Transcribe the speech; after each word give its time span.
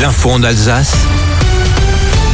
L'info 0.00 0.30
en 0.30 0.42
Alsace 0.42 0.94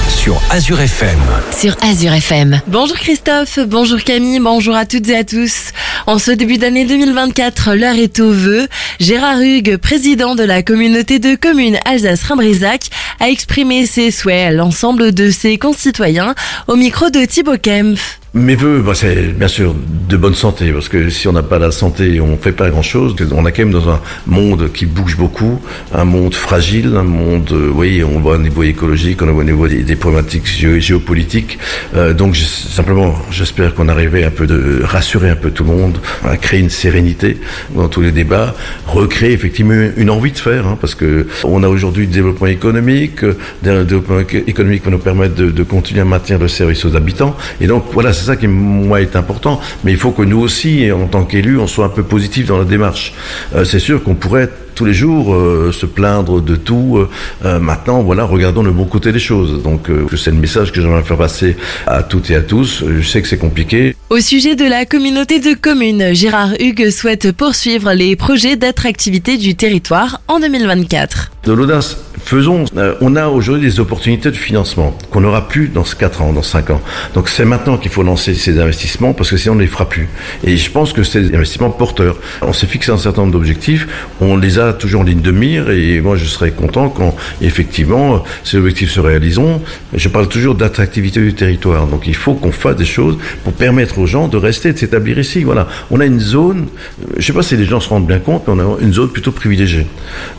sur 0.08 0.41
Azure 0.49 0.81
FM. 0.81 1.19
sur 1.58 1.77
Azure 1.82 2.12
FM. 2.12 2.60
Bonjour 2.69 2.96
Christophe, 2.96 3.58
bonjour 3.66 3.98
Camille, 4.04 4.38
bonjour 4.38 4.77
à 4.77 4.87
toutes 4.87 5.08
et 5.08 5.16
à 5.16 5.24
tous. 5.24 5.72
En 6.06 6.18
ce 6.18 6.30
début 6.30 6.58
d'année 6.58 6.84
2024, 6.84 7.74
l'heure 7.74 7.96
est 7.96 8.21
au 8.21 8.30
vœu. 8.30 8.68
Gérard 9.00 9.40
Hugues, 9.40 9.76
président 9.76 10.36
de 10.36 10.44
la 10.44 10.62
communauté 10.62 11.18
de 11.18 11.34
communes 11.34 11.79
Alsace-Rhin-Brisac, 11.84 12.90
a 13.19 13.29
exprimé 13.29 13.87
ses 13.87 14.13
souhaits 14.13 14.49
à 14.49 14.51
l'ensemble 14.53 15.13
de 15.13 15.31
ses 15.31 15.59
concitoyens 15.59 16.37
au 16.69 16.77
micro 16.77 17.11
de 17.11 17.25
Thibaut 17.25 17.59
Kempf. 17.61 18.18
Mes 18.35 18.57
voeux, 18.57 18.83
bah, 18.83 18.93
c'est 18.95 19.33
bien 19.35 19.49
sûr 19.49 19.75
de 19.75 20.17
bonne 20.19 20.35
santé, 20.35 20.71
parce 20.71 20.91
que 20.91 21.09
si 21.09 21.27
on 21.29 21.33
n'a 21.33 21.43
pas 21.43 21.59
la 21.59 21.71
santé, 21.71 22.21
on 22.21 22.33
ne 22.33 22.37
fait 22.37 22.53
pas 22.53 22.69
grand-chose. 22.69 23.17
On 23.33 23.47
est 23.47 23.53
quand 23.53 23.62
même 23.65 23.73
dans 23.73 23.89
un 23.89 24.01
monde 24.27 24.71
qui 24.71 24.85
bouge 24.85 25.17
beaucoup, 25.17 25.59
un 25.95 26.05
monde 26.05 26.35
fragile, 26.35 26.95
un 26.97 27.05
monde, 27.05 27.49
euh, 27.53 27.71
oui, 27.75 28.03
on 28.05 28.21
voit 28.21 28.35
au 28.35 28.39
niveau 28.39 28.62
écologique, 28.65 29.23
on 29.23 29.33
voit 29.33 29.41
au 29.43 29.45
niveau 29.47 29.66
des, 29.66 29.83
des 29.83 29.97
problématiques 29.97 30.47
géo- 30.47 30.79
géopolitiques. 30.79 31.59
Euh, 31.97 32.12
donc 32.12 32.37
simplement, 32.37 33.15
j'espère 33.30 33.75
qu'on 33.75 33.88
arrivait 33.88 34.25
un 34.25 34.30
peu 34.30 34.47
de 34.47 34.83
rassurer 34.85 35.30
un 35.30 35.37
peu 35.37 35.51
tout 35.51 35.65
le 35.65 35.71
monde, 35.71 35.99
à 36.23 36.37
créer 36.37 36.60
une 36.60 36.71
sérénité 36.71 37.38
dans 37.74 37.88
tous 37.88 38.02
les 38.02 38.13
débats, 38.13 38.55
recréer 38.87 39.33
effectivement 39.33 39.88
une 39.97 40.10
envie 40.10 40.33
de 40.33 40.38
faire, 40.38 40.66
hein, 40.66 40.77
parce 40.79 40.95
que 40.95 41.27
on 41.45 41.63
a 41.63 41.69
aujourd'hui 41.69 42.07
du 42.07 42.13
développement 42.13 42.47
économique, 42.47 43.24
euh, 43.24 43.35
un 43.65 43.85
développement 43.85 44.21
éco- 44.21 44.45
économique 44.47 44.85
va 44.85 44.91
nous 44.91 44.99
permettre 44.99 45.35
de, 45.35 45.51
de 45.51 45.63
continuer 45.63 46.02
à 46.02 46.05
maintenir 46.05 46.38
le 46.38 46.49
service 46.49 46.85
aux 46.85 46.95
habitants. 46.95 47.35
Et 47.63 47.66
donc 47.66 47.87
voilà, 47.95 48.13
c'est 48.19 48.27
ça 48.27 48.37
qui 48.37 48.47
moi 48.47 49.01
est 49.01 49.17
important. 49.17 49.61
Mais 49.85 49.93
il 49.93 49.99
faut 49.99 50.11
que 50.11 50.23
nous 50.23 50.41
aussi, 50.41 50.91
en 50.93 51.07
tant 51.07 51.25
qu'élus, 51.25 51.59
on 51.59 51.67
soit 51.67 51.87
un 51.87 51.91
peu 51.91 52.03
positif 52.03 52.47
dans 52.47 52.59
la 52.59 52.65
démarche. 52.65 53.13
Euh, 53.55 53.65
c'est 53.65 53.79
sûr 53.79 54.03
qu'on 54.03 54.15
pourrait 54.15 54.51
tous 54.79 54.85
les 54.85 54.95
jours 54.95 55.35
euh, 55.35 55.73
se 55.73 55.87
plaindre 55.87 56.41
de 56.41 56.55
tout. 56.55 57.05
Euh, 57.45 57.59
maintenant, 57.59 58.05
voilà, 58.05 58.23
regardons 58.23 58.63
le 58.63 58.71
bon 58.71 58.85
côté 58.85 59.11
des 59.11 59.19
choses. 59.19 59.61
Donc, 59.61 59.91
euh, 59.91 60.07
c'est 60.17 60.31
le 60.31 60.37
message 60.37 60.71
que 60.71 60.81
j'aimerais 60.81 61.02
faire 61.02 61.16
passer 61.16 61.57
à 61.88 62.05
toutes 62.05 62.30
et 62.30 62.37
à 62.37 62.43
tous. 62.43 62.85
Je 62.87 63.02
sais 63.02 63.21
que 63.21 63.27
c'est 63.27 63.38
compliqué. 63.38 63.97
Au 64.08 64.20
sujet 64.20 64.55
de 64.55 64.64
la 64.64 64.86
communauté 64.86 65.41
de 65.41 65.55
communes, 65.55 66.14
Gérard 66.14 66.53
Hugues 66.60 66.91
souhaite 66.91 67.32
poursuivre 67.32 67.92
les 67.92 68.14
projets 68.14 68.55
d'attractivité 68.55 69.36
du 69.36 69.56
territoire 69.56 70.20
en 70.28 70.38
2024. 70.38 71.32
De 71.42 71.53
l'audace, 71.53 71.97
faisons. 72.28 72.66
Euh, 72.76 72.94
on 73.00 73.16
a 73.16 73.28
aujourd'hui 73.28 73.68
des 73.68 73.80
opportunités 73.80 74.30
de 74.30 74.36
financement 74.36 74.96
qu'on 75.10 75.22
n'aura 75.22 75.48
plus 75.48 75.68
dans 75.68 75.84
ce 75.84 75.96
4 75.96 76.22
ans, 76.22 76.32
dans 76.32 76.42
5 76.42 76.70
ans. 76.70 76.80
Donc 77.14 77.28
c'est 77.28 77.46
maintenant 77.46 77.78
qu'il 77.78 77.90
faut 77.90 78.02
lancer 78.02 78.34
ces 78.34 78.60
investissements 78.60 79.14
parce 79.14 79.30
que 79.30 79.36
sinon 79.36 79.54
on 79.54 79.56
ne 79.56 79.62
les 79.62 79.66
fera 79.66 79.88
plus. 79.88 80.08
Et 80.44 80.56
je 80.56 80.70
pense 80.70 80.92
que 80.92 81.02
c'est 81.02 81.22
des 81.22 81.34
investissements 81.34 81.70
porteurs. 81.70 82.16
On 82.42 82.52
s'est 82.52 82.66
fixé 82.66 82.92
un 82.92 82.98
certain 82.98 83.22
nombre 83.22 83.32
d'objectifs, 83.32 83.88
on 84.20 84.36
les 84.36 84.58
a 84.58 84.74
toujours 84.74 85.00
en 85.00 85.04
ligne 85.04 85.22
de 85.22 85.32
mire 85.32 85.70
et 85.70 86.00
moi 86.00 86.16
je 86.16 86.26
serais 86.26 86.50
content 86.50 86.90
quand 86.90 87.16
effectivement 87.40 88.22
ces 88.44 88.58
objectifs 88.58 88.90
se 88.90 89.00
réaliseront. 89.00 89.62
Je 89.94 90.08
parle 90.08 90.28
toujours 90.28 90.54
d'attractivité 90.54 91.20
du 91.20 91.32
territoire. 91.32 91.86
Donc 91.86 92.06
il 92.06 92.14
faut 92.14 92.34
qu'on 92.34 92.52
fasse 92.52 92.76
des 92.76 92.84
choses 92.84 93.16
pour 93.42 93.54
permettre 93.54 93.98
aux 93.98 94.06
gens 94.06 94.28
de 94.28 94.36
rester, 94.36 94.74
de 94.74 94.78
s'établir 94.78 95.18
ici. 95.18 95.44
Voilà. 95.44 95.66
On 95.90 96.00
a 96.00 96.04
une 96.04 96.20
zone, 96.20 96.66
je 97.16 97.26
sais 97.26 97.32
pas 97.32 97.42
si 97.42 97.56
les 97.56 97.64
gens 97.64 97.80
se 97.80 97.88
rendent 97.88 98.06
bien 98.06 98.18
compte, 98.18 98.46
mais 98.46 98.54
on 98.54 98.76
a 98.76 98.80
une 98.80 98.92
zone 98.92 99.08
plutôt 99.08 99.32
privilégiée. 99.32 99.86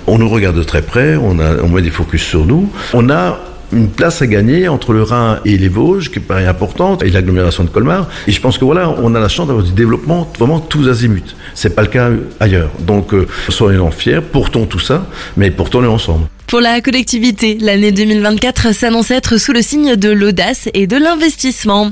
On 0.06 0.20
nous 0.20 0.30
regarde 0.30 0.56
de 0.56 0.64
très 0.64 0.84
près, 0.84 1.16
on, 1.16 1.40
a, 1.40 1.64
on 1.64 1.79
met 1.80 1.86
des 1.86 1.92
focus 1.92 2.24
sur 2.24 2.46
nous. 2.46 2.70
On 2.94 3.10
a 3.10 3.40
une 3.72 3.90
place 3.90 4.22
à 4.22 4.28
gagner 4.28 4.68
entre 4.68 4.94
le 4.94 5.04
Rhin 5.04 5.40
et 5.46 5.58
les 5.58 5.70
Vosges, 5.70 6.10
qui 6.12 6.20
paraît 6.20 6.48
importante, 6.48 7.04
et 7.04 7.10
l'agglomération 7.10 7.64
de 7.64 7.70
Colmar. 7.70 8.08
Et 8.28 8.32
je 8.32 8.42
pense 8.42 8.58
que 8.58 8.66
voilà, 8.66 8.90
on 8.98 9.14
a 9.16 9.20
la 9.20 9.28
chance 9.28 9.48
d'avoir 9.48 9.64
du 9.64 9.72
développement 9.72 10.32
vraiment 10.38 10.60
tous 10.60 10.90
azimuts. 10.90 11.36
C'est 11.54 11.76
pas 11.76 11.84
le 11.84 11.88
cas 11.88 12.10
ailleurs. 12.40 12.72
Donc, 12.80 13.14
euh, 13.14 13.28
soyons 13.50 13.92
fiers, 13.92 14.22
portons 14.22 14.66
tout 14.66 14.80
ça, 14.80 15.06
mais 15.38 15.52
portons-le 15.52 15.90
ensemble. 15.90 16.26
Pour 16.50 16.62
la 16.62 16.82
collectivité, 16.82 17.60
l'année 17.62 17.92
2024 17.92 18.74
s'annonce 18.74 19.12
être 19.12 19.38
sous 19.38 19.54
le 19.54 19.62
signe 19.62 19.96
de 19.96 20.10
l'audace 20.10 20.68
et 20.74 20.88
de 20.88 20.98
l'investissement. 20.98 21.92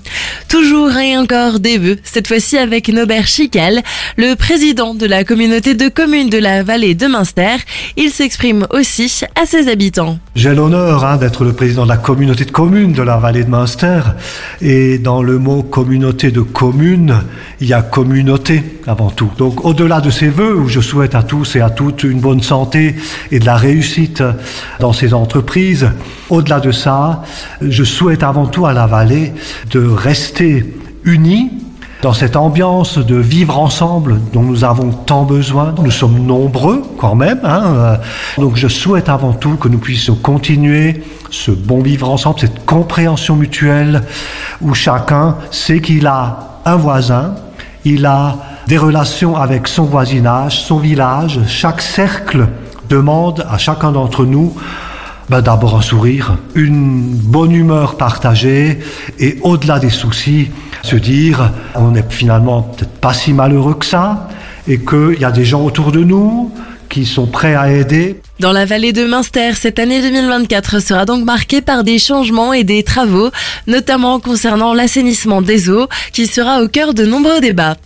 Toujours 0.49 0.97
et 0.97 1.15
encore 1.15 1.59
des 1.59 1.77
vœux, 1.77 1.97
cette 2.01 2.27
fois-ci 2.27 2.57
avec 2.57 2.89
Nobert 2.89 3.27
Chical, 3.27 3.83
le 4.17 4.33
président 4.33 4.95
de 4.95 5.05
la 5.05 5.23
communauté 5.23 5.75
de 5.75 5.89
communes 5.89 6.29
de 6.29 6.39
la 6.39 6.63
vallée 6.63 6.95
de 6.95 7.05
Münster. 7.05 7.57
Il 7.97 8.09
s'exprime 8.09 8.65
aussi 8.71 9.21
à 9.39 9.45
ses 9.45 9.69
habitants. 9.69 10.17
J'ai 10.35 10.55
l'honneur 10.55 11.05
hein, 11.05 11.17
d'être 11.17 11.43
le 11.43 11.53
président 11.53 11.83
de 11.83 11.89
la 11.89 11.97
communauté 11.97 12.43
de 12.43 12.51
communes 12.51 12.93
de 12.93 13.03
la 13.03 13.17
vallée 13.17 13.43
de 13.43 13.51
Münster. 13.51 14.01
Et 14.61 14.97
dans 14.97 15.21
le 15.21 15.37
mot 15.37 15.61
communauté 15.61 16.31
de 16.31 16.41
communes, 16.41 17.21
il 17.61 17.67
y 17.67 17.73
a 17.73 17.83
communauté 17.83 18.63
avant 18.87 19.11
tout. 19.11 19.29
Donc 19.37 19.65
au-delà 19.65 20.01
de 20.01 20.09
ces 20.09 20.29
vœux, 20.29 20.55
où 20.55 20.67
je 20.67 20.81
souhaite 20.81 21.13
à 21.13 21.21
tous 21.21 21.55
et 21.55 21.61
à 21.61 21.69
toutes 21.69 22.03
une 22.03 22.19
bonne 22.19 22.41
santé 22.41 22.95
et 23.31 23.37
de 23.37 23.45
la 23.45 23.55
réussite 23.55 24.23
dans 24.79 24.93
ces 24.93 25.13
entreprises, 25.13 25.89
au-delà 26.29 26.59
de 26.59 26.71
ça, 26.71 27.23
je 27.61 27.83
souhaite 27.83 28.23
avant 28.23 28.47
tout 28.47 28.65
à 28.65 28.73
la 28.73 28.87
vallée 28.87 29.33
de 29.71 29.85
rester 29.85 30.65
unis 31.03 31.51
dans 32.01 32.13
cette 32.13 32.35
ambiance 32.35 32.99
de 32.99 33.15
vivre 33.15 33.57
ensemble 33.57 34.19
dont 34.31 34.43
nous 34.43 34.63
avons 34.63 34.91
tant 34.91 35.23
besoin. 35.23 35.73
Nous 35.83 35.91
sommes 35.91 36.25
nombreux 36.25 36.83
quand 36.97 37.15
même. 37.15 37.39
Hein, 37.43 37.97
donc 38.37 38.55
je 38.55 38.67
souhaite 38.67 39.09
avant 39.09 39.33
tout 39.33 39.55
que 39.55 39.67
nous 39.67 39.79
puissions 39.79 40.15
continuer 40.15 41.03
ce 41.31 41.51
bon 41.51 41.81
vivre 41.81 42.09
ensemble, 42.09 42.39
cette 42.39 42.65
compréhension 42.65 43.35
mutuelle 43.35 44.03
où 44.61 44.73
chacun 44.73 45.37
sait 45.51 45.81
qu'il 45.81 46.07
a 46.07 46.59
un 46.65 46.75
voisin, 46.75 47.35
il 47.83 48.05
a 48.05 48.37
des 48.67 48.77
relations 48.77 49.35
avec 49.35 49.67
son 49.67 49.85
voisinage, 49.85 50.61
son 50.61 50.77
village. 50.77 51.39
Chaque 51.47 51.81
cercle 51.81 52.47
demande 52.89 53.45
à 53.49 53.57
chacun 53.57 53.91
d'entre 53.91 54.25
nous 54.25 54.55
ben, 55.29 55.41
d'abord 55.41 55.75
un 55.75 55.81
sourire, 55.81 56.37
une 56.55 57.09
bonne 57.13 57.51
humeur 57.51 57.97
partagée 57.97 58.79
et 59.19 59.37
au-delà 59.41 59.77
des 59.77 59.89
soucis, 59.89 60.51
se 60.83 60.95
dire 60.95 61.51
on 61.75 61.91
n'est 61.91 62.05
finalement 62.07 62.61
peut-être 62.61 62.93
pas 63.01 63.13
si 63.13 63.33
malheureux 63.33 63.73
que 63.73 63.85
ça 63.85 64.29
et 64.69 64.79
qu'il 64.79 65.19
y 65.19 65.25
a 65.25 65.31
des 65.31 65.43
gens 65.43 65.63
autour 65.63 65.91
de 65.91 66.01
nous 66.01 66.51
qui 66.87 67.05
sont 67.05 67.27
prêts 67.27 67.55
à 67.55 67.69
aider. 67.69 68.21
Dans 68.39 68.51
la 68.51 68.65
vallée 68.65 68.93
de 68.93 69.03
Münster, 69.03 69.53
cette 69.55 69.79
année 69.79 69.99
2024 69.99 70.79
sera 70.79 71.05
donc 71.05 71.25
marquée 71.25 71.61
par 71.61 71.83
des 71.83 71.97
changements 71.97 72.53
et 72.53 72.63
des 72.63 72.83
travaux, 72.83 73.31
notamment 73.65 74.19
concernant 74.19 74.75
l'assainissement 74.75 75.41
des 75.41 75.71
eaux, 75.71 75.87
qui 76.13 76.27
sera 76.27 76.61
au 76.61 76.67
cœur 76.67 76.93
de 76.93 77.03
nombreux 77.03 77.41
débats. 77.41 77.77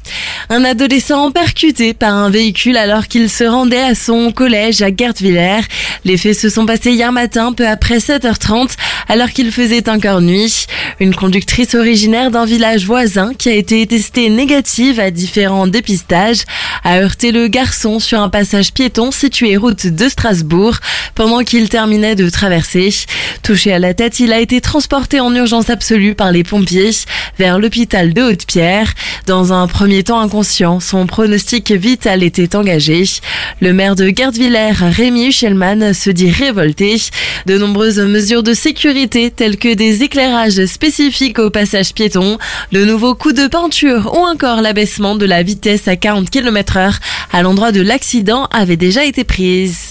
Un 0.50 0.66
adolescent 0.66 1.31
percuté 1.31 1.94
par 1.94 2.13
un 2.13 2.29
véhicule 2.29 2.75
alors 2.75 3.07
qu'il 3.07 3.29
se 3.29 3.45
rendait 3.45 3.81
à 3.81 3.95
son 3.95 4.34
collège 4.34 4.81
à 4.81 4.94
Gertviller. 4.94 5.62
Les 6.03 6.17
faits 6.17 6.38
se 6.38 6.50
sont 6.50 6.66
passés 6.66 6.91
hier 6.91 7.13
matin, 7.13 7.53
peu 7.53 7.66
après 7.66 8.00
7h30, 8.00 8.72
alors 9.07 9.29
qu'il 9.29 9.53
faisait 9.53 9.89
encore 9.89 10.19
nuit. 10.19 10.66
Une 11.00 11.16
conductrice 11.16 11.75
originaire 11.75 12.29
d'un 12.29 12.45
village 12.45 12.85
voisin 12.85 13.33
qui 13.33 13.47
a 13.47 13.53
été 13.53 13.88
testée 13.88 14.29
négative 14.29 15.00
à 15.00 15.12
différents 15.12 15.68
dépistages 15.68 16.44
a 16.83 17.00
heurté 17.00 17.31
le 17.31 17.47
garçon 17.47 18.00
sur 18.00 18.19
un 18.19 18.29
passage 18.29 18.73
piéton 18.73 19.12
situé 19.12 19.56
route 19.56 19.88
de 19.88 20.09
Pendant 21.16 21.44
qu'il 21.44 21.69
terminait 21.69 22.16
de 22.16 22.29
traverser. 22.29 22.94
Touché 23.44 23.74
à 23.74 23.79
la 23.79 23.94
tête, 23.94 24.19
il 24.19 24.34
a 24.34 24.40
été 24.40 24.62
transporté 24.62 25.19
en 25.19 25.34
urgence 25.35 25.69
absolue 25.69 26.16
par 26.16 26.31
les 26.31 26.44
pompiers 26.44 26.91
vers 27.38 27.59
l'hôpital 27.59 28.13
de 28.13 28.22
Haute-Pierre. 28.22 28.94
Dans 29.28 29.53
un 29.53 29.68
premier 29.68 30.03
temps 30.03 30.19
inconscient, 30.19 30.80
son 30.80 31.06
pronostic 31.06 31.72
vital 31.72 32.24
était 32.24 32.56
engagé. 32.56 33.03
Le 33.62 33.74
maire 33.74 33.96
de 33.96 34.09
Gardvillers, 34.09 34.74
Rémi 34.80 35.28
Huchelmann, 35.28 35.94
se 35.94 36.09
dit 36.09 36.31
révolté. 36.31 36.97
De 37.46 37.57
nombreuses 37.57 38.00
mesures 38.00 38.44
de 38.44 38.53
sécurité 38.53 39.31
telles 39.31 39.57
que 39.57 39.74
des 39.74 40.03
éclairages 40.03 40.66
spécifiques 40.66 41.40
au 41.40 41.50
passage 41.50 41.94
piéton, 41.94 42.38
de 42.72 42.85
nouveaux 42.85 43.16
coups 43.16 43.35
de 43.35 43.47
peinture 43.47 44.12
ou 44.13 44.19
encore 44.19 44.62
l'abaissement 44.62 45.16
de 45.16 45.25
la 45.25 45.44
vitesse 45.44 45.88
à 45.88 45.96
40 45.96 46.30
km 46.30 46.78
heure 46.78 47.00
à 47.31 47.41
l'endroit 47.41 47.72
de 47.72 47.81
l'accident 47.81 48.47
avaient 48.51 48.78
déjà 48.78 49.06
été 49.06 49.24
prises. 49.24 49.91